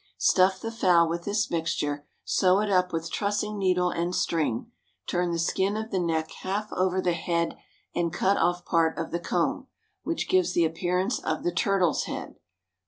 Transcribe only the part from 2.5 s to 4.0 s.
it up with trussing needle